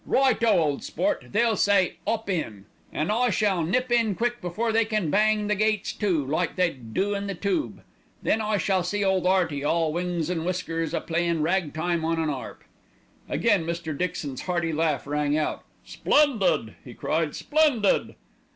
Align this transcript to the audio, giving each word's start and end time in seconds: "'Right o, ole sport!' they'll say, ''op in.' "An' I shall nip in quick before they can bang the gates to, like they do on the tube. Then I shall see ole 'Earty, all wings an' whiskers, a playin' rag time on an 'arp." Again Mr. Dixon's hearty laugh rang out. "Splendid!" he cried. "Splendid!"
"'Right 0.07 0.43
o, 0.43 0.57
ole 0.63 0.79
sport!' 0.79 1.25
they'll 1.31 1.55
say, 1.55 1.97
''op 2.07 2.27
in.' 2.27 2.65
"An' 2.91 3.11
I 3.11 3.29
shall 3.29 3.61
nip 3.61 3.91
in 3.91 4.15
quick 4.15 4.41
before 4.41 4.71
they 4.71 4.83
can 4.83 5.11
bang 5.11 5.45
the 5.45 5.53
gates 5.53 5.93
to, 5.93 6.25
like 6.25 6.55
they 6.55 6.71
do 6.71 7.15
on 7.15 7.27
the 7.27 7.35
tube. 7.35 7.83
Then 8.23 8.41
I 8.41 8.57
shall 8.57 8.81
see 8.81 9.03
ole 9.05 9.21
'Earty, 9.27 9.63
all 9.63 9.93
wings 9.93 10.31
an' 10.31 10.43
whiskers, 10.43 10.95
a 10.95 11.01
playin' 11.01 11.43
rag 11.43 11.75
time 11.75 12.03
on 12.03 12.17
an 12.17 12.31
'arp." 12.31 12.63
Again 13.29 13.63
Mr. 13.63 13.95
Dixon's 13.95 14.41
hearty 14.41 14.73
laugh 14.73 15.05
rang 15.05 15.37
out. 15.37 15.63
"Splendid!" 15.85 16.73
he 16.83 16.95
cried. 16.95 17.35
"Splendid!" 17.35 18.15